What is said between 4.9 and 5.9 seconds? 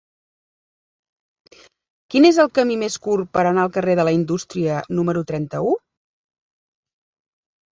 número trenta-u?